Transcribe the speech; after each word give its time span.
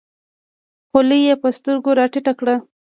خولۍ 0.89 1.19
یې 1.27 1.35
په 1.41 1.47
سترګو 1.57 1.89
راټیټه 1.99 2.33
کړه. 2.39 2.55